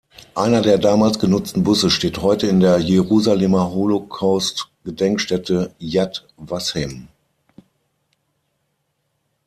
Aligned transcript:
Einer 0.33 0.63
der 0.63 0.79
damals 0.79 1.19
genutzten 1.19 1.61
Busse 1.63 1.91
steht 1.91 2.23
heute 2.23 2.47
in 2.47 2.59
der 2.59 2.79
Jerusalemer 2.79 3.69
Holocaust-Gedenkstätte 3.71 5.75
Yad 5.77 6.27
Vashem. 6.37 7.07